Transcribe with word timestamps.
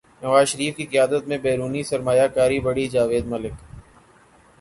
نواز 0.21 0.47
شریف 0.47 0.75
کی 0.77 0.85
قیادت 0.85 1.27
میں 1.27 1.37
بیرونی 1.43 1.83
سرمایہ 1.83 2.27
کاری 2.35 2.59
بڑھی 2.65 2.87
جاوید 2.93 3.25
ملک 3.25 3.53